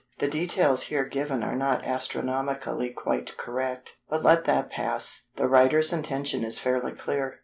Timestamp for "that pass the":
4.45-5.47